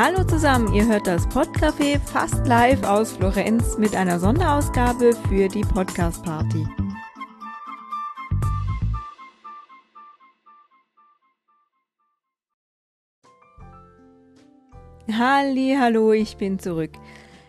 Hallo 0.00 0.22
zusammen, 0.22 0.72
ihr 0.74 0.86
hört 0.86 1.08
das 1.08 1.26
Podcafé 1.26 1.98
fast 1.98 2.46
live 2.46 2.84
aus 2.84 3.10
Florenz 3.10 3.78
mit 3.78 3.96
einer 3.96 4.20
Sonderausgabe 4.20 5.12
für 5.28 5.48
die 5.48 5.62
Podcast 5.62 6.22
Party. 6.22 6.64
Halli, 15.12 15.76
hallo, 15.76 16.12
ich 16.12 16.36
bin 16.36 16.60
zurück. 16.60 16.92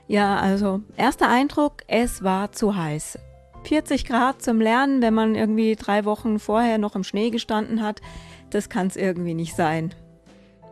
Ja, 0.07 0.37
also 0.37 0.81
erster 0.97 1.29
Eindruck, 1.29 1.83
es 1.85 2.23
war 2.23 2.51
zu 2.51 2.75
heiß. 2.75 3.19
40 3.65 4.05
Grad 4.05 4.41
zum 4.41 4.59
Lernen, 4.59 5.03
wenn 5.03 5.13
man 5.13 5.35
irgendwie 5.35 5.75
drei 5.75 6.03
Wochen 6.03 6.39
vorher 6.39 6.79
noch 6.79 6.95
im 6.95 7.03
Schnee 7.03 7.29
gestanden 7.29 7.83
hat, 7.83 8.01
das 8.49 8.69
kann 8.69 8.87
es 8.87 8.95
irgendwie 8.95 9.35
nicht 9.35 9.55
sein. 9.55 9.93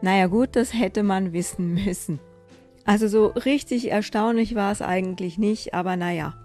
Naja 0.01 0.27
gut, 0.27 0.55
das 0.55 0.73
hätte 0.73 1.03
man 1.03 1.33
wissen 1.33 1.73
müssen. 1.73 2.19
Also 2.85 3.07
so 3.07 3.27
richtig 3.27 3.91
erstaunlich 3.91 4.55
war 4.55 4.71
es 4.71 4.81
eigentlich 4.81 5.37
nicht, 5.37 5.73
aber 5.73 5.97
naja. 5.97 6.35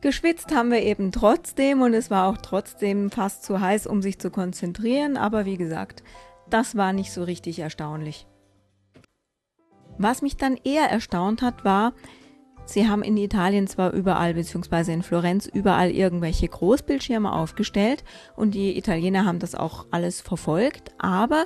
Geschwitzt 0.00 0.54
haben 0.54 0.70
wir 0.70 0.82
eben 0.82 1.12
trotzdem 1.12 1.82
und 1.82 1.92
es 1.92 2.10
war 2.10 2.28
auch 2.28 2.38
trotzdem 2.38 3.10
fast 3.10 3.44
zu 3.44 3.60
heiß, 3.60 3.86
um 3.86 4.00
sich 4.00 4.18
zu 4.18 4.30
konzentrieren, 4.30 5.18
aber 5.18 5.44
wie 5.44 5.58
gesagt, 5.58 6.02
das 6.48 6.74
war 6.74 6.94
nicht 6.94 7.12
so 7.12 7.22
richtig 7.22 7.58
erstaunlich. 7.58 8.26
Was 9.98 10.22
mich 10.22 10.38
dann 10.38 10.56
eher 10.64 10.86
erstaunt 10.90 11.42
hat, 11.42 11.66
war, 11.66 11.92
sie 12.64 12.88
haben 12.88 13.02
in 13.02 13.18
Italien 13.18 13.66
zwar 13.66 13.92
überall, 13.92 14.32
beziehungsweise 14.32 14.92
in 14.92 15.02
Florenz, 15.02 15.46
überall 15.46 15.90
irgendwelche 15.90 16.48
Großbildschirme 16.48 17.30
aufgestellt 17.30 18.02
und 18.36 18.54
die 18.54 18.78
Italiener 18.78 19.26
haben 19.26 19.38
das 19.38 19.54
auch 19.54 19.84
alles 19.90 20.22
verfolgt, 20.22 20.92
aber 20.96 21.44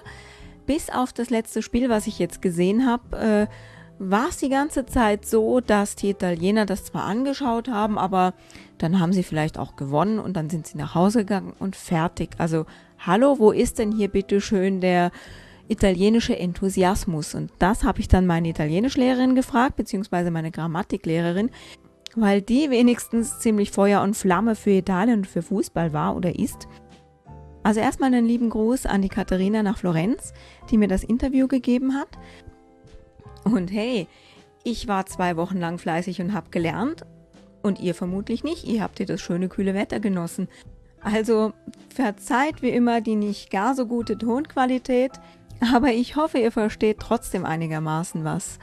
bis 0.66 0.90
auf 0.90 1.12
das 1.12 1.30
letzte 1.30 1.62
Spiel, 1.62 1.88
was 1.88 2.06
ich 2.06 2.18
jetzt 2.18 2.42
gesehen 2.42 2.86
habe, 2.86 3.16
äh, 3.16 3.46
war 3.98 4.28
es 4.28 4.38
die 4.38 4.48
ganze 4.48 4.86
Zeit 4.86 5.24
so, 5.26 5.60
dass 5.60 5.96
die 5.96 6.10
Italiener 6.10 6.66
das 6.66 6.84
zwar 6.84 7.04
angeschaut 7.04 7.68
haben, 7.68 7.98
aber 7.98 8.34
dann 8.78 8.98
haben 8.98 9.12
sie 9.12 9.22
vielleicht 9.22 9.58
auch 9.58 9.76
gewonnen 9.76 10.18
und 10.18 10.36
dann 10.36 10.50
sind 10.50 10.66
sie 10.66 10.78
nach 10.78 10.94
Hause 10.94 11.20
gegangen 11.20 11.54
und 11.58 11.76
fertig. 11.76 12.30
Also, 12.38 12.66
hallo, 12.98 13.38
wo 13.38 13.52
ist 13.52 13.78
denn 13.78 13.92
hier 13.92 14.08
bitte 14.08 14.40
schön 14.40 14.80
der 14.80 15.10
italienische 15.68 16.36
Enthusiasmus? 16.36 17.34
Und 17.34 17.52
das 17.58 17.84
habe 17.84 18.00
ich 18.00 18.08
dann 18.08 18.26
meine 18.26 18.48
Italienischlehrerin 18.48 19.34
gefragt, 19.34 19.76
beziehungsweise 19.76 20.30
meine 20.30 20.50
Grammatiklehrerin, 20.50 21.50
weil 22.16 22.42
die 22.42 22.70
wenigstens 22.70 23.38
ziemlich 23.38 23.70
Feuer 23.70 24.02
und 24.02 24.16
Flamme 24.16 24.56
für 24.56 24.70
Italien 24.70 25.20
und 25.20 25.26
für 25.26 25.42
Fußball 25.42 25.92
war 25.92 26.16
oder 26.16 26.36
ist. 26.36 26.68
Also 27.64 27.80
erstmal 27.80 28.14
einen 28.14 28.26
lieben 28.26 28.50
Gruß 28.50 28.86
an 28.86 29.02
die 29.02 29.08
Katharina 29.08 29.62
nach 29.62 29.78
Florenz, 29.78 30.32
die 30.70 30.78
mir 30.78 30.86
das 30.86 31.02
Interview 31.02 31.48
gegeben 31.48 31.94
hat. 31.94 32.08
Und 33.44 33.72
hey, 33.72 34.06
ich 34.62 34.86
war 34.86 35.06
zwei 35.06 35.36
Wochen 35.36 35.58
lang 35.58 35.78
fleißig 35.78 36.20
und 36.20 36.32
habe 36.32 36.50
gelernt. 36.50 37.04
Und 37.62 37.80
ihr 37.80 37.94
vermutlich 37.94 38.44
nicht. 38.44 38.64
Ihr 38.64 38.82
habt 38.82 39.00
ihr 39.00 39.06
das 39.06 39.20
schöne, 39.20 39.48
kühle 39.48 39.74
Wetter 39.74 39.98
genossen. 39.98 40.48
Also 41.02 41.52
verzeiht 41.88 42.62
wie 42.62 42.70
immer 42.70 43.00
die 43.00 43.16
nicht 43.16 43.50
gar 43.50 43.74
so 43.74 43.86
gute 43.86 44.16
Tonqualität. 44.18 45.12
Aber 45.74 45.88
ich 45.88 46.16
hoffe, 46.16 46.38
ihr 46.38 46.52
versteht 46.52 46.98
trotzdem 47.00 47.44
einigermaßen 47.46 48.24
was. 48.24 48.58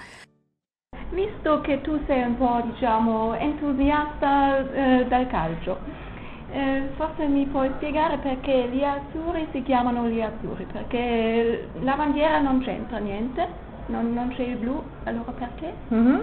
Visto 1.12 1.62
che 1.62 1.82
tu 1.84 2.00
sei 2.08 2.26
un 2.26 2.38
po', 2.38 2.62
diciamo, 2.62 3.34
entusiasta 3.34 4.60
eh, 4.74 5.06
dal 5.10 5.28
calcio, 5.28 5.78
eh, 6.52 6.90
forse 6.96 7.26
mi 7.28 7.46
puoi 7.46 7.70
spiegare 7.76 8.18
perché 8.18 8.70
gli 8.72 8.84
azzurri 8.84 9.48
si 9.52 9.64
chiamano 9.64 10.08
gli 10.08 10.22
azzurri? 10.22 10.66
Perché 10.72 11.70
la 11.82 11.96
bandiera 11.96 12.40
non 12.40 12.60
c'entra 12.62 12.98
niente, 12.98 13.48
non, 13.88 14.14
non 14.14 14.30
c'è 14.30 14.44
il 14.44 14.58
blu, 14.58 14.82
allora 15.06 15.32
perché? 15.32 15.74
Mm-hmm. 15.94 16.20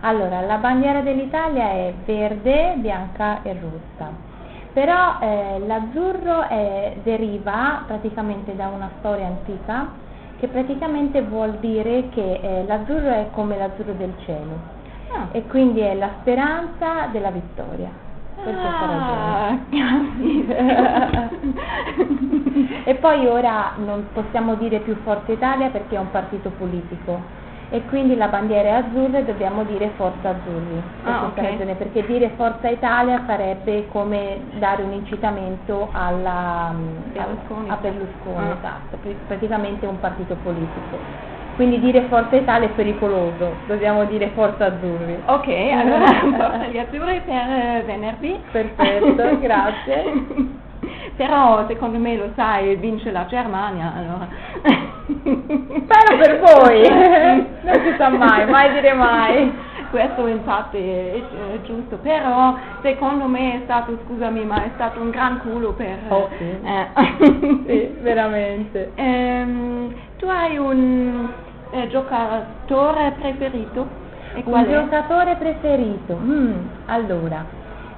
Allora, 0.00 0.40
la 0.40 0.56
bandiera 0.56 1.00
dell'Italia 1.00 1.70
è 1.70 1.94
verde, 2.04 2.74
bianca 2.78 3.42
e 3.42 3.52
rossa. 3.60 4.10
Però 4.72 5.18
eh, 5.20 5.58
l'azzurro 5.66 6.48
è, 6.48 6.96
deriva 7.02 7.84
praticamente 7.86 8.56
da 8.56 8.68
una 8.68 8.90
storia 8.98 9.26
antica 9.26 9.90
che 10.38 10.48
praticamente 10.48 11.22
vuol 11.22 11.58
dire 11.58 12.08
che 12.08 12.40
eh, 12.42 12.64
l'azzurro 12.66 13.10
è 13.10 13.28
come 13.32 13.58
l'azzurro 13.58 13.92
del 13.92 14.14
cielo 14.24 14.80
Ah. 15.14 15.28
e 15.32 15.46
quindi 15.46 15.80
è 15.80 15.94
la 15.94 16.10
speranza 16.20 17.06
della 17.10 17.30
vittoria. 17.30 17.90
Per 18.34 18.58
questa 18.60 18.86
Ah, 18.86 19.66
ragione. 19.70 21.32
e 22.84 22.94
poi 22.96 23.26
ora 23.26 23.74
non 23.76 24.10
possiamo 24.12 24.54
dire 24.56 24.80
più 24.80 24.96
Forza 25.02 25.30
Italia 25.32 25.70
perché 25.70 25.96
è 25.96 25.98
un 25.98 26.10
partito 26.10 26.50
politico 26.50 27.28
e 27.68 27.84
quindi 27.84 28.16
la 28.16 28.28
bandiera 28.28 28.68
è 28.68 28.72
azzurra 28.72 29.18
e 29.18 29.24
dobbiamo 29.24 29.64
dire 29.64 29.90
Forza 29.96 30.30
Azzurri 30.30 30.82
per 31.02 31.10
Ah, 31.12 31.18
questa 31.20 31.40
ok. 31.40 31.50
ragione, 31.50 31.74
perché 31.76 32.04
dire 32.04 32.30
Forza 32.36 32.68
Italia 32.68 33.22
sarebbe 33.26 33.86
come 33.88 34.42
dare 34.58 34.82
un 34.82 34.92
incitamento 34.92 35.88
alla, 35.92 36.74
Berlusconi. 36.74 37.70
a 37.70 37.76
Berlusconi, 37.76 38.46
Ah. 38.50 38.56
esatto, 38.58 38.96
pr- 38.98 39.16
praticamente 39.26 39.86
un 39.86 39.98
partito 40.00 40.36
politico. 40.36 40.98
Quindi 41.54 41.80
dire 41.80 42.06
Forza 42.08 42.36
Italia 42.36 42.68
è 42.68 42.70
pericoloso, 42.70 43.56
dobbiamo 43.66 44.04
dire 44.04 44.30
Forza 44.34 44.66
Azzurri. 44.66 45.16
Ok, 45.26 45.48
allora 45.48 46.06
forza 46.06 46.66
gli 46.72 46.78
azzurri 46.78 47.20
per 47.24 47.84
venerdì. 47.84 48.38
Perfetto, 48.50 49.38
grazie. 49.40 50.60
Però 51.16 51.66
secondo 51.68 51.98
me 51.98 52.16
lo 52.16 52.30
sai, 52.34 52.74
vince 52.76 53.10
la 53.10 53.26
Germania, 53.26 53.92
allora. 53.94 54.28
Spero 55.04 56.16
per 56.18 56.40
voi, 56.40 56.88
non 57.62 57.80
si 57.84 57.94
sa 57.98 58.08
mai, 58.08 58.48
mai 58.48 58.72
dire 58.72 58.92
mai. 58.94 59.52
Questo 59.92 60.26
infatti 60.26 60.78
è, 60.78 61.12
è 61.12 61.60
giusto, 61.64 61.96
però 61.98 62.56
secondo 62.80 63.26
me 63.26 63.56
è 63.56 63.60
stato, 63.64 63.98
scusami, 64.06 64.42
ma 64.42 64.64
è 64.64 64.70
stato 64.72 65.02
un 65.02 65.10
gran 65.10 65.40
culo 65.40 65.72
per... 65.74 65.98
Oh, 66.08 66.30
sì. 66.38 66.44
eh. 66.44 66.86
Sì, 67.66 67.96
veramente. 68.00 68.92
Ehm, 68.94 69.92
tu 70.16 70.24
hai 70.28 70.56
un 70.56 71.28
eh, 71.72 71.88
giocatore 71.88 73.12
preferito? 73.20 73.86
E 74.34 74.42
qual 74.44 74.64
Un 74.64 74.70
è? 74.70 74.80
giocatore 74.80 75.36
preferito? 75.36 76.16
Mm, 76.18 76.52
allora, 76.86 77.44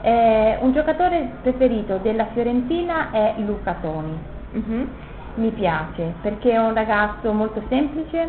eh, 0.00 0.58
un 0.62 0.72
giocatore 0.72 1.30
preferito 1.42 1.98
della 1.98 2.26
Fiorentina 2.32 3.12
è 3.12 3.34
Luca 3.36 3.76
Toni. 3.80 4.18
Mhm. 4.50 4.88
Mi 5.36 5.50
piace 5.50 6.14
perché 6.22 6.50
è 6.50 6.58
un 6.58 6.74
ragazzo 6.74 7.32
molto 7.32 7.62
semplice, 7.68 8.28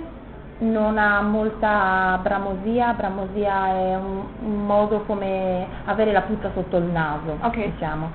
non 0.59 0.97
ha 0.97 1.21
molta 1.21 2.19
bramosia, 2.21 2.93
bramosia 2.93 3.67
è 3.67 3.95
un, 3.95 4.23
un 4.39 4.65
modo 4.65 5.01
come 5.01 5.67
avere 5.85 6.11
la 6.11 6.21
puzza 6.21 6.51
sotto 6.53 6.77
il 6.77 6.85
naso, 6.85 7.37
Ok. 7.41 7.71
diciamo. 7.71 8.09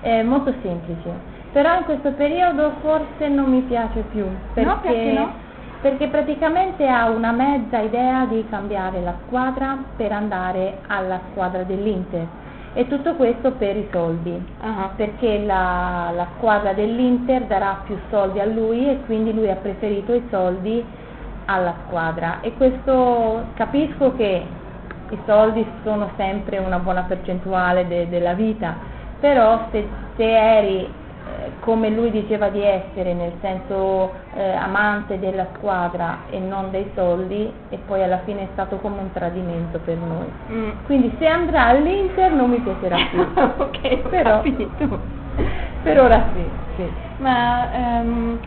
È 0.00 0.22
molto 0.22 0.52
semplice, 0.62 1.10
però 1.52 1.78
in 1.78 1.84
questo 1.84 2.12
periodo 2.12 2.72
forse 2.80 3.28
non 3.28 3.50
mi 3.50 3.62
piace 3.62 4.00
più 4.10 4.26
perché, 4.52 4.64
No, 4.70 4.78
perché 4.82 5.12
no? 5.12 5.44
perché 5.80 6.08
praticamente 6.08 6.86
ha 6.88 7.08
una 7.08 7.32
mezza 7.32 7.80
idea 7.80 8.24
di 8.26 8.44
cambiare 8.48 9.00
la 9.02 9.14
squadra 9.26 9.76
per 9.96 10.12
andare 10.12 10.78
alla 10.86 11.20
squadra 11.30 11.62
dell'Inter 11.62 12.26
e 12.74 12.86
tutto 12.88 13.14
questo 13.14 13.52
per 13.52 13.76
i 13.76 13.88
soldi 13.90 14.42
Ah, 14.60 14.90
perché 14.96 15.44
la, 15.44 16.10
la 16.14 16.26
squadra 16.36 16.72
dell'Inter 16.72 17.42
darà 17.44 17.80
più 17.84 17.96
soldi 18.10 18.40
a 18.40 18.44
lui 18.46 18.88
e 18.88 19.00
quindi 19.06 19.32
lui 19.34 19.50
ha 19.50 19.56
preferito 19.56 20.12
i 20.12 20.26
soldi 20.30 20.84
alla 21.46 21.74
squadra 21.86 22.40
e 22.40 22.52
questo 22.54 23.46
capisco 23.54 24.14
che 24.16 24.46
i 25.10 25.18
soldi 25.26 25.64
sono 25.82 26.10
sempre 26.16 26.58
una 26.58 26.78
buona 26.78 27.02
percentuale 27.02 27.86
de- 27.86 28.08
della 28.08 28.34
vita, 28.34 28.74
però 29.20 29.68
se, 29.70 29.86
se 30.16 30.24
eri 30.24 30.80
eh, 30.80 31.50
come 31.60 31.90
lui 31.90 32.10
diceva 32.10 32.48
di 32.48 32.62
essere, 32.62 33.12
nel 33.12 33.32
senso 33.40 34.12
eh, 34.34 34.52
amante 34.52 35.18
della 35.18 35.46
squadra 35.56 36.18
e 36.30 36.38
non 36.38 36.70
dei 36.70 36.90
soldi, 36.94 37.52
e 37.70 37.78
poi 37.86 38.02
alla 38.02 38.20
fine 38.24 38.42
è 38.42 38.48
stato 38.52 38.76
come 38.76 39.00
un 39.00 39.12
tradimento 39.12 39.78
per 39.78 39.96
noi. 39.96 40.26
mm. 40.50 40.70
Quindi 40.84 41.14
se 41.18 41.26
andrà 41.26 41.66
all'Inter 41.66 42.32
non 42.32 42.50
mi 42.50 42.58
piacerà 42.58 42.96
più. 43.10 43.20
ok, 43.64 44.08
Però-. 44.08 44.42
Per 45.82 46.00
ora 46.00 46.24
sì, 46.34 46.50
sì. 46.76 46.92
Ma 47.18 47.72
ehm, 47.72 48.40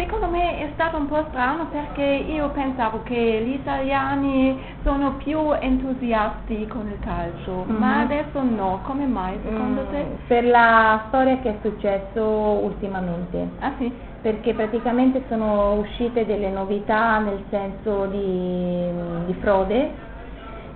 secondo 0.00 0.28
me 0.30 0.58
è 0.60 0.70
stato 0.72 0.96
un 0.96 1.06
po' 1.08 1.26
strano 1.28 1.68
perché 1.68 2.02
io 2.02 2.48
pensavo 2.52 3.02
che 3.02 3.42
gli 3.44 3.52
italiani 3.52 4.58
sono 4.82 5.16
più 5.16 5.52
entusiasti 5.52 6.66
con 6.66 6.88
il 6.88 6.98
calcio, 7.00 7.64
ma 7.68 7.96
Mhm. 7.96 8.00
adesso 8.00 8.42
no, 8.42 8.80
come 8.82 9.04
mai 9.06 9.38
secondo 9.44 9.82
Mm, 9.82 9.90
te? 9.90 10.06
Per 10.26 10.44
la 10.46 11.04
storia 11.08 11.38
che 11.40 11.50
è 11.50 11.58
successo 11.62 12.22
ultimamente, 12.24 13.48
Ah 13.60 13.72
sì? 13.78 13.92
perché 14.22 14.54
praticamente 14.54 15.24
sono 15.28 15.74
uscite 15.74 16.24
delle 16.24 16.48
novità 16.50 17.18
nel 17.18 17.44
senso 17.50 18.06
di, 18.06 18.90
di 19.26 19.34
frode, 19.34 19.96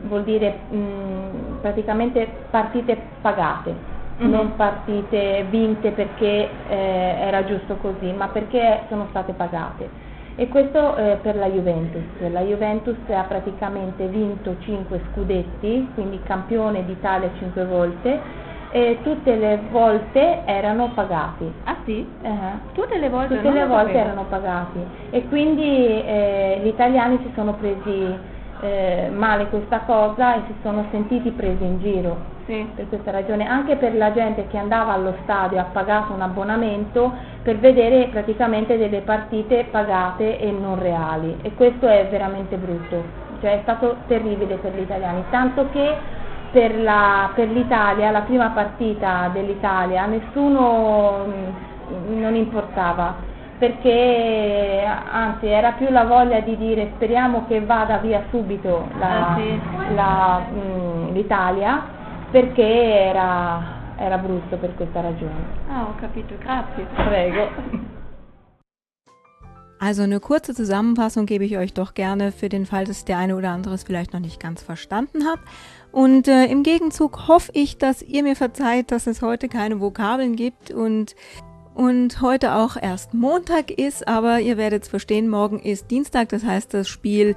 vuol 0.02 0.24
dire 0.24 0.60
mm, 0.72 1.56
praticamente 1.60 2.46
partite 2.50 2.96
pagate. 3.22 3.92
Mhm. 4.16 4.30
Non 4.30 4.56
partite 4.56 5.44
vinte 5.50 5.90
perché 5.90 6.48
eh, 6.68 7.14
era 7.18 7.44
giusto 7.44 7.76
così, 7.76 8.12
ma 8.12 8.28
perché 8.28 8.82
sono 8.88 9.06
state 9.10 9.32
pagate. 9.32 10.12
e 10.36 10.48
questo 10.48 10.96
eh, 10.96 11.18
per 11.22 11.36
la 11.36 11.46
Juventus. 11.48 12.02
La 12.30 12.40
Juventus 12.40 12.96
ha 13.08 13.22
praticamente 13.22 14.06
vinto 14.08 14.56
5 14.58 15.00
scudetti, 15.12 15.90
quindi 15.94 16.20
campione 16.24 16.84
d'Italia 16.84 17.30
5 17.38 17.64
volte 17.66 18.20
e 18.72 18.98
tutte 19.04 19.36
le 19.36 19.60
volte 19.70 20.42
erano 20.44 20.90
pagati. 20.92 21.52
Ah 21.62 21.76
sì? 21.84 22.04
Uh-huh. 22.22 22.72
Tutte 22.72 22.98
le 22.98 23.08
volte? 23.08 23.36
Tutte 23.36 23.52
le 23.52 23.66
volte 23.66 23.92
erano 23.92 24.24
pagati 24.24 24.80
e 25.10 25.28
quindi 25.28 26.02
eh, 26.02 26.60
gli 26.64 26.66
italiani 26.66 27.18
si 27.22 27.30
sono 27.36 27.54
presi 27.54 28.32
eh, 28.64 29.10
male 29.10 29.48
questa 29.48 29.80
cosa 29.80 30.36
e 30.36 30.40
si 30.46 30.54
sono 30.62 30.86
sentiti 30.90 31.30
presi 31.30 31.64
in 31.64 31.78
giro. 31.80 32.32
Sì. 32.46 32.66
Per 32.74 32.88
questa 32.88 33.10
ragione, 33.10 33.48
anche 33.48 33.76
per 33.76 33.94
la 33.94 34.12
gente 34.12 34.46
che 34.48 34.58
andava 34.58 34.92
allo 34.92 35.14
stadio 35.22 35.60
ha 35.60 35.64
pagato 35.72 36.12
un 36.12 36.20
abbonamento 36.20 37.12
per 37.42 37.58
vedere 37.58 38.08
praticamente 38.08 38.76
delle 38.76 39.00
partite 39.00 39.64
pagate 39.70 40.38
e 40.38 40.50
non 40.50 40.78
reali 40.78 41.38
e 41.42 41.54
questo 41.54 41.88
è 41.88 42.06
veramente 42.10 42.56
brutto, 42.56 43.02
cioè 43.40 43.58
è 43.58 43.60
stato 43.62 43.96
terribile 44.06 44.56
per 44.56 44.74
gli 44.74 44.80
italiani, 44.80 45.24
tanto 45.30 45.68
che 45.70 45.96
per, 46.50 46.78
la, 46.78 47.30
per 47.34 47.48
l'Italia, 47.48 48.10
la 48.10 48.20
prima 48.20 48.50
partita 48.50 49.28
dell'Italia, 49.32 50.06
nessuno 50.06 51.24
mh, 51.26 52.12
mm, 52.12 52.20
non 52.20 52.34
importava, 52.34 53.32
perché 53.58 54.84
anzi 55.10 55.46
era 55.46 55.72
più 55.72 55.88
la 55.90 56.04
voglia 56.04 56.40
di 56.40 56.56
dire 56.56 56.92
speriamo 56.96 57.46
che 57.46 57.60
vada 57.60 57.98
via 57.98 58.24
subito 58.30 58.88
la, 58.98 59.28
ah, 59.28 59.36
sì. 59.36 59.94
la, 59.94 60.46
mh, 60.50 60.58
mm, 60.58 61.12
l'Italia, 61.12 61.82
perché 62.30 63.08
era, 63.08 63.62
era 63.96 64.18
brutto 64.18 64.56
per 64.56 64.74
questa 64.74 65.00
ragione. 65.00 65.44
Ah, 65.68 65.82
ho 65.82 65.94
capito, 66.00 66.34
grazie. 66.38 66.84
Prego. 66.94 68.02
Also 69.78 70.02
eine 70.02 70.18
kurze 70.18 70.54
Zusammenfassung 70.54 71.26
gebe 71.26 71.44
ich 71.44 71.58
euch 71.58 71.74
doch 71.74 71.92
gerne 71.92 72.32
für 72.32 72.48
den 72.48 72.64
Fall, 72.64 72.86
dass 72.86 73.04
der 73.04 73.18
eine 73.18 73.36
oder 73.36 73.50
andere 73.50 73.74
es 73.74 73.82
vielleicht 73.82 74.14
noch 74.14 74.20
nicht 74.20 74.40
ganz 74.40 74.62
verstanden 74.62 75.26
hat. 75.26 75.40
Und 75.92 76.26
äh, 76.26 76.46
im 76.46 76.62
Gegenzug 76.62 77.28
hoffe 77.28 77.50
ich, 77.54 77.76
dass 77.76 78.00
ihr 78.00 78.22
mir 78.22 78.34
verzeiht, 78.34 78.90
dass 78.90 79.06
es 79.06 79.20
heute 79.20 79.48
keine 79.48 79.80
Vokabeln 79.80 80.36
gibt 80.36 80.70
und 80.70 81.14
und 81.74 82.20
heute 82.20 82.54
auch 82.54 82.76
erst 82.80 83.14
Montag 83.14 83.70
ist, 83.70 84.06
aber 84.06 84.40
ihr 84.40 84.56
werdet 84.56 84.84
es 84.84 84.88
verstehen, 84.88 85.28
morgen 85.28 85.58
ist 85.58 85.90
Dienstag, 85.90 86.28
das 86.28 86.44
heißt 86.44 86.72
das 86.72 86.88
Spiel 86.88 87.34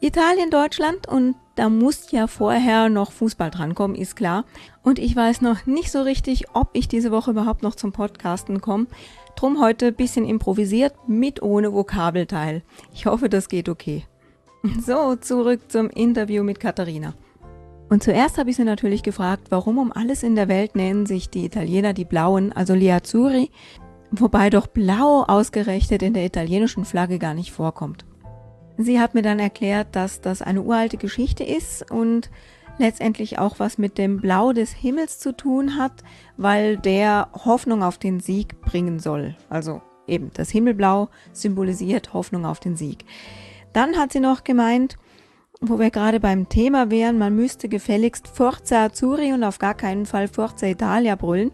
Italien-Deutschland 0.00 1.08
und 1.08 1.36
da 1.54 1.70
muss 1.70 2.10
ja 2.10 2.26
vorher 2.26 2.88
noch 2.88 3.12
Fußball 3.12 3.50
drankommen, 3.50 3.96
ist 3.96 4.14
klar. 4.14 4.44
Und 4.82 4.98
ich 4.98 5.16
weiß 5.16 5.40
noch 5.40 5.64
nicht 5.64 5.90
so 5.90 6.02
richtig, 6.02 6.44
ob 6.52 6.68
ich 6.74 6.86
diese 6.86 7.10
Woche 7.10 7.30
überhaupt 7.30 7.62
noch 7.62 7.74
zum 7.74 7.92
Podcasten 7.92 8.60
komme. 8.60 8.86
Drum 9.36 9.60
heute 9.60 9.92
bisschen 9.92 10.26
improvisiert 10.26 10.94
mit 11.08 11.42
ohne 11.42 11.72
Vokabelteil. 11.72 12.62
Ich 12.92 13.06
hoffe, 13.06 13.28
das 13.28 13.48
geht 13.48 13.68
okay. 13.68 14.04
So, 14.84 15.16
zurück 15.16 15.60
zum 15.68 15.88
Interview 15.90 16.42
mit 16.42 16.60
Katharina. 16.60 17.14
Und 17.88 18.02
zuerst 18.02 18.38
habe 18.38 18.50
ich 18.50 18.56
sie 18.56 18.64
natürlich 18.64 19.02
gefragt, 19.02 19.46
warum 19.50 19.78
um 19.78 19.92
alles 19.92 20.22
in 20.22 20.34
der 20.34 20.48
Welt 20.48 20.74
nennen 20.74 21.06
sich 21.06 21.30
die 21.30 21.44
Italiener 21.44 21.92
die 21.92 22.04
Blauen, 22.04 22.52
also 22.52 22.74
Li 22.74 22.90
Azzurri, 22.90 23.50
wobei 24.10 24.50
doch 24.50 24.66
Blau 24.66 25.22
ausgerechnet 25.22 26.02
in 26.02 26.14
der 26.14 26.24
italienischen 26.24 26.84
Flagge 26.84 27.18
gar 27.18 27.34
nicht 27.34 27.52
vorkommt. 27.52 28.04
Sie 28.78 29.00
hat 29.00 29.14
mir 29.14 29.22
dann 29.22 29.38
erklärt, 29.38 29.88
dass 29.92 30.20
das 30.20 30.42
eine 30.42 30.62
uralte 30.62 30.96
Geschichte 30.96 31.44
ist 31.44 31.90
und 31.90 32.30
letztendlich 32.78 33.38
auch 33.38 33.58
was 33.58 33.78
mit 33.78 33.96
dem 33.98 34.20
Blau 34.20 34.52
des 34.52 34.72
Himmels 34.72 35.18
zu 35.18 35.34
tun 35.34 35.78
hat, 35.78 36.02
weil 36.36 36.76
der 36.76 37.28
Hoffnung 37.32 37.82
auf 37.82 37.98
den 37.98 38.20
Sieg 38.20 38.60
bringen 38.60 38.98
soll. 38.98 39.36
Also 39.48 39.80
eben 40.06 40.30
das 40.34 40.50
Himmelblau 40.50 41.08
symbolisiert 41.32 42.12
Hoffnung 42.12 42.44
auf 42.44 42.60
den 42.60 42.76
Sieg. 42.76 43.04
Dann 43.72 43.96
hat 43.96 44.12
sie 44.12 44.20
noch 44.20 44.44
gemeint, 44.44 44.96
wo 45.60 45.78
wir 45.78 45.90
gerade 45.90 46.20
beim 46.20 46.48
Thema 46.48 46.90
wären, 46.90 47.18
man 47.18 47.34
müsste 47.34 47.68
gefälligst 47.68 48.28
Forza 48.28 48.84
Azzurri 48.84 49.32
und 49.32 49.44
auf 49.44 49.58
gar 49.58 49.74
keinen 49.74 50.06
Fall 50.06 50.28
Forza 50.28 50.66
Italia 50.66 51.14
brüllen. 51.14 51.52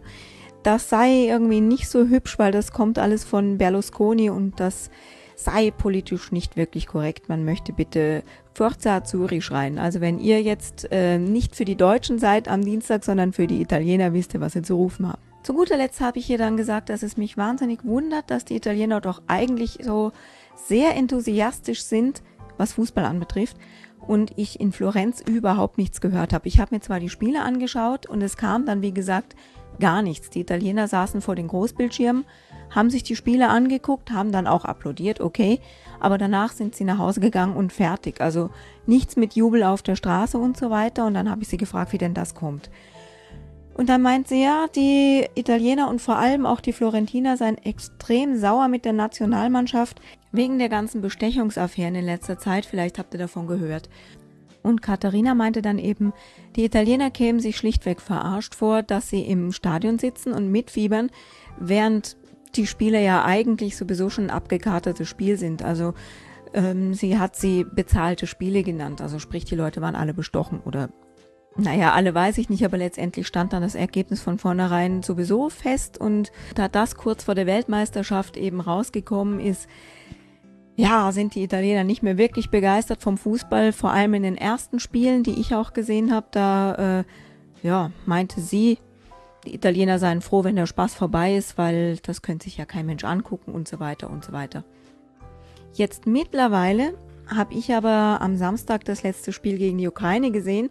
Das 0.63 0.89
sei 0.89 1.25
irgendwie 1.27 1.61
nicht 1.61 1.89
so 1.89 2.07
hübsch, 2.07 2.39
weil 2.39 2.51
das 2.51 2.71
kommt 2.71 2.99
alles 2.99 3.23
von 3.23 3.57
Berlusconi 3.57 4.29
und 4.29 4.59
das 4.59 4.89
sei 5.35 5.71
politisch 5.71 6.31
nicht 6.31 6.55
wirklich 6.55 6.87
korrekt. 6.87 7.27
Man 7.27 7.43
möchte 7.43 7.73
bitte 7.73 8.23
Forza 8.53 8.97
Azzurri 8.97 9.41
schreien. 9.41 9.77
Also 9.77 9.99
wenn 9.99 10.19
ihr 10.19 10.41
jetzt 10.41 10.87
äh, 10.91 11.17
nicht 11.17 11.55
für 11.55 11.65
die 11.65 11.75
Deutschen 11.75 12.19
seid 12.19 12.47
am 12.47 12.63
Dienstag, 12.63 13.03
sondern 13.03 13.33
für 13.33 13.47
die 13.47 13.61
Italiener, 13.61 14.13
wisst 14.13 14.33
ihr, 14.33 14.41
was 14.41 14.55
ihr 14.55 14.63
zu 14.63 14.75
rufen 14.75 15.07
habt. 15.07 15.21
Zu 15.43 15.53
guter 15.53 15.75
Letzt 15.75 15.99
habe 15.99 16.19
ich 16.19 16.29
ihr 16.29 16.37
dann 16.37 16.55
gesagt, 16.55 16.89
dass 16.89 17.03
es 17.03 17.17
mich 17.17 17.35
wahnsinnig 17.35 17.83
wundert, 17.83 18.31
dass 18.31 18.45
die 18.45 18.55
Italiener 18.55 19.01
doch 19.01 19.21
eigentlich 19.27 19.79
so 19.83 20.13
sehr 20.55 20.95
enthusiastisch 20.95 21.83
sind, 21.83 22.23
was 22.57 22.73
Fußball 22.73 23.03
anbetrifft 23.03 23.57
und 24.07 24.31
ich 24.37 24.59
in 24.59 24.71
Florenz 24.71 25.21
überhaupt 25.21 25.77
nichts 25.77 26.01
gehört 26.01 26.33
habe. 26.33 26.47
Ich 26.47 26.59
habe 26.59 26.75
mir 26.75 26.81
zwar 26.81 26.99
die 26.99 27.09
Spiele 27.09 27.41
angeschaut 27.41 28.05
und 28.05 28.21
es 28.21 28.37
kam 28.37 28.65
dann, 28.65 28.81
wie 28.81 28.93
gesagt, 28.93 29.35
gar 29.79 30.01
nichts. 30.01 30.29
Die 30.29 30.41
Italiener 30.41 30.87
saßen 30.87 31.21
vor 31.21 31.35
den 31.35 31.47
Großbildschirmen, 31.47 32.25
haben 32.69 32.89
sich 32.89 33.03
die 33.03 33.15
Spiele 33.15 33.49
angeguckt, 33.49 34.11
haben 34.11 34.31
dann 34.31 34.47
auch 34.47 34.65
applaudiert, 34.65 35.21
okay, 35.21 35.59
aber 35.99 36.17
danach 36.17 36.51
sind 36.51 36.75
sie 36.75 36.83
nach 36.83 36.97
Hause 36.97 37.21
gegangen 37.21 37.55
und 37.55 37.71
fertig. 37.71 38.19
Also 38.19 38.49
nichts 38.85 39.15
mit 39.15 39.35
Jubel 39.35 39.63
auf 39.63 39.81
der 39.81 39.95
Straße 39.95 40.37
und 40.37 40.57
so 40.57 40.69
weiter. 40.69 41.05
Und 41.05 41.13
dann 41.13 41.29
habe 41.29 41.41
ich 41.41 41.47
sie 41.47 41.57
gefragt, 41.57 41.93
wie 41.93 41.97
denn 41.97 42.13
das 42.13 42.35
kommt. 42.35 42.69
Und 43.75 43.89
dann 43.89 44.01
meint 44.01 44.27
sie, 44.27 44.43
ja, 44.43 44.67
die 44.75 45.25
Italiener 45.35 45.89
und 45.89 46.01
vor 46.01 46.17
allem 46.17 46.45
auch 46.45 46.61
die 46.61 46.73
Florentiner 46.73 47.37
seien 47.37 47.57
extrem 47.57 48.37
sauer 48.37 48.67
mit 48.67 48.85
der 48.85 48.93
Nationalmannschaft 48.93 49.99
wegen 50.31 50.59
der 50.59 50.69
ganzen 50.69 51.01
Bestechungsaffären 51.01 51.95
in 51.95 52.05
letzter 52.05 52.37
Zeit. 52.37 52.65
Vielleicht 52.65 52.99
habt 52.99 53.13
ihr 53.13 53.19
davon 53.19 53.47
gehört. 53.47 53.89
Und 54.61 54.81
Katharina 54.81 55.35
meinte 55.35 55.61
dann 55.61 55.77
eben, 55.77 56.13
die 56.55 56.63
Italiener 56.63 57.11
kämen 57.11 57.39
sich 57.39 57.57
schlichtweg 57.57 57.99
verarscht 57.99 58.55
vor, 58.55 58.81
dass 58.81 59.09
sie 59.09 59.21
im 59.21 59.51
Stadion 59.51 59.99
sitzen 59.99 60.31
und 60.31 60.51
mitfiebern, 60.51 61.09
während 61.59 62.15
die 62.55 62.67
Spiele 62.67 63.03
ja 63.03 63.25
eigentlich 63.25 63.75
sowieso 63.75 64.09
schon 64.09 64.29
abgekartetes 64.29 65.09
Spiel 65.09 65.37
sind. 65.37 65.63
Also 65.63 65.95
ähm, 66.53 66.93
sie 66.93 67.17
hat 67.17 67.35
sie 67.35 67.65
bezahlte 67.65 68.27
Spiele 68.27 68.63
genannt. 68.63 69.01
Also 69.01 69.19
sprich, 69.19 69.43
die 69.43 69.55
Leute 69.55 69.81
waren 69.81 69.95
alle 69.95 70.13
bestochen 70.13 70.61
oder 70.63 70.89
naja, 71.55 71.93
alle 71.93 72.15
weiß 72.15 72.39
ich 72.39 72.49
nicht, 72.49 72.65
aber 72.65 72.77
letztendlich 72.77 73.27
stand 73.27 73.53
dann 73.53 73.61
das 73.61 73.75
Ergebnis 73.75 74.21
von 74.21 74.39
vornherein 74.39 75.03
sowieso 75.03 75.49
fest 75.49 75.99
und 75.99 76.31
da 76.55 76.67
das 76.67 76.95
kurz 76.95 77.23
vor 77.25 77.35
der 77.35 77.45
Weltmeisterschaft 77.45 78.37
eben 78.37 78.59
rausgekommen 78.59 79.39
ist, 79.39 79.67
ja, 80.75 81.11
sind 81.11 81.35
die 81.35 81.43
Italiener 81.43 81.83
nicht 81.83 82.01
mehr 82.01 82.17
wirklich 82.17 82.49
begeistert 82.49 83.01
vom 83.03 83.17
Fußball, 83.17 83.71
vor 83.73 83.91
allem 83.91 84.15
in 84.15 84.23
den 84.23 84.37
ersten 84.37 84.79
Spielen, 84.79 85.21
die 85.21 85.39
ich 85.39 85.53
auch 85.53 85.73
gesehen 85.73 86.11
habe. 86.11 86.27
Da 86.31 86.99
äh, 86.99 87.03
ja, 87.61 87.91
meinte 88.07 88.41
sie, 88.41 88.79
die 89.45 89.53
Italiener 89.53 89.99
seien 89.99 90.21
froh, 90.21 90.43
wenn 90.43 90.55
der 90.55 90.65
Spaß 90.65 90.95
vorbei 90.95 91.35
ist, 91.35 91.59
weil 91.59 91.97
das 91.97 92.23
könnte 92.23 92.45
sich 92.45 92.57
ja 92.57 92.65
kein 92.65 92.87
Mensch 92.87 93.03
angucken 93.03 93.51
und 93.53 93.67
so 93.67 93.79
weiter 93.79 94.09
und 94.09 94.25
so 94.25 94.31
weiter. 94.31 94.63
Jetzt 95.73 96.07
mittlerweile 96.07 96.95
habe 97.27 97.53
ich 97.53 97.73
aber 97.73 98.19
am 98.21 98.35
Samstag 98.35 98.83
das 98.85 99.03
letzte 99.03 99.31
Spiel 99.31 99.57
gegen 99.57 99.77
die 99.77 99.87
Ukraine 99.87 100.31
gesehen 100.31 100.69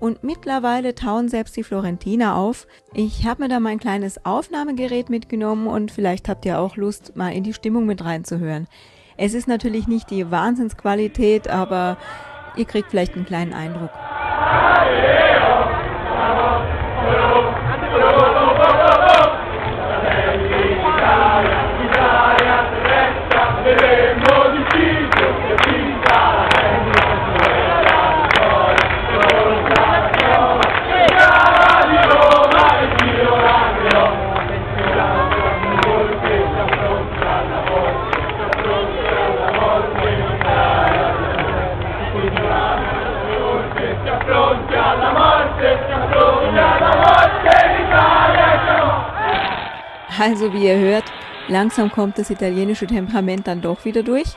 und 0.00 0.24
mittlerweile 0.24 0.94
tauen 0.94 1.28
selbst 1.28 1.56
die 1.56 1.62
Florentiner 1.62 2.34
auf. 2.34 2.66
Ich 2.94 3.26
habe 3.26 3.44
mir 3.44 3.48
da 3.48 3.60
mein 3.60 3.78
kleines 3.78 4.24
Aufnahmegerät 4.24 5.10
mitgenommen 5.10 5.68
und 5.68 5.92
vielleicht 5.92 6.28
habt 6.28 6.44
ihr 6.46 6.58
auch 6.58 6.76
Lust, 6.76 7.14
mal 7.16 7.32
in 7.32 7.44
die 7.44 7.54
Stimmung 7.54 7.86
mit 7.86 8.04
reinzuhören. 8.04 8.66
Es 9.16 9.34
ist 9.34 9.46
natürlich 9.46 9.86
nicht 9.86 10.10
die 10.10 10.30
Wahnsinnsqualität, 10.30 11.48
aber 11.48 11.98
ihr 12.56 12.64
kriegt 12.64 12.90
vielleicht 12.90 13.14
einen 13.14 13.26
kleinen 13.26 13.52
Eindruck. 13.52 13.90
Also 50.18 50.52
wie 50.52 50.66
ihr 50.66 50.78
hört, 50.78 51.04
langsam 51.48 51.90
kommt 51.90 52.18
das 52.18 52.30
italienische 52.30 52.86
Temperament 52.86 53.46
dann 53.46 53.60
doch 53.60 53.84
wieder 53.84 54.02
durch. 54.02 54.36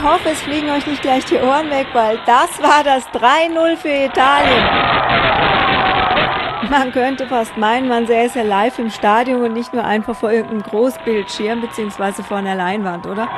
Ich 0.00 0.06
hoffe, 0.06 0.30
es 0.30 0.40
fliegen 0.40 0.70
euch 0.70 0.86
nicht 0.86 1.02
gleich 1.02 1.26
die 1.26 1.36
Ohren 1.36 1.70
weg, 1.70 1.88
weil 1.92 2.18
das 2.24 2.62
war 2.62 2.82
das 2.82 3.06
3-0 3.08 3.76
für 3.76 3.88
Italien. 3.88 4.64
Man 6.70 6.90
könnte 6.92 7.26
fast 7.26 7.58
meinen, 7.58 7.86
man 7.86 8.06
säße 8.06 8.42
live 8.42 8.78
im 8.78 8.88
Stadion 8.88 9.42
und 9.42 9.52
nicht 9.52 9.74
nur 9.74 9.84
einfach 9.84 10.16
vor 10.16 10.32
irgendeinem 10.32 10.62
Großbildschirm 10.62 11.60
bzw. 11.60 12.22
vor 12.22 12.38
einer 12.38 12.54
Leinwand, 12.54 13.06
oder? 13.06 13.28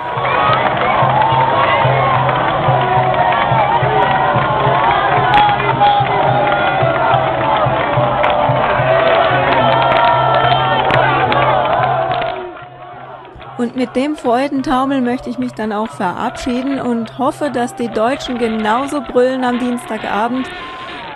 Und 13.72 13.78
mit 13.78 13.96
dem 13.96 14.16
Freudentaumel 14.16 15.00
möchte 15.00 15.30
ich 15.30 15.38
mich 15.38 15.52
dann 15.52 15.72
auch 15.72 15.88
verabschieden 15.88 16.78
und 16.78 17.16
hoffe, 17.16 17.50
dass 17.50 17.74
die 17.74 17.88
Deutschen 17.88 18.36
genauso 18.36 19.00
brüllen 19.00 19.44
am 19.44 19.58
Dienstagabend, 19.58 20.46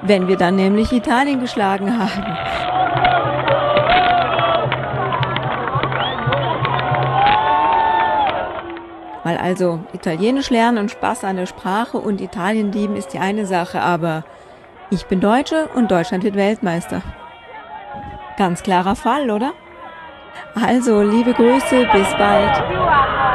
wenn 0.00 0.26
wir 0.26 0.38
dann 0.38 0.56
nämlich 0.56 0.90
Italien 0.90 1.40
geschlagen 1.40 1.98
haben. 1.98 2.24
Weil 9.22 9.36
also 9.36 9.80
Italienisch 9.92 10.48
lernen 10.48 10.78
und 10.78 10.90
Spaß 10.90 11.24
an 11.24 11.36
der 11.36 11.44
Sprache 11.44 11.98
und 11.98 12.22
Italien 12.22 12.72
lieben 12.72 12.96
ist 12.96 13.12
die 13.12 13.18
eine 13.18 13.44
Sache, 13.44 13.82
aber 13.82 14.24
ich 14.88 15.04
bin 15.04 15.20
Deutsche 15.20 15.68
und 15.74 15.90
Deutschland 15.90 16.24
wird 16.24 16.36
Weltmeister. 16.36 17.02
Ganz 18.38 18.62
klarer 18.62 18.96
Fall, 18.96 19.30
oder? 19.30 19.52
Also, 20.54 21.02
liebe 21.02 21.32
Grüße, 21.32 21.86
bis 21.92 22.08
bald. 22.16 23.25